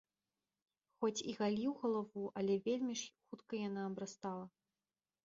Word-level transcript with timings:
Хоць 1.01 1.25
і 1.33 1.35
галіў 1.39 1.75
галаву, 1.81 2.23
але 2.41 2.55
вельмі 2.69 2.95
ж 3.03 3.05
хутка 3.27 3.53
яна 3.67 3.81
абрастала. 3.91 4.45